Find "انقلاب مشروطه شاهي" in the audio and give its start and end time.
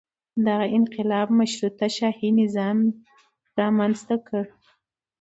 0.77-2.29